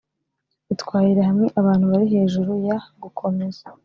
itwarira 0.73 1.21
hamwe 1.29 1.47
abantu 1.59 1.85
bari 1.91 2.05
hejuru 2.13 2.51
ya 2.67 2.77
gukomeza 3.01 3.65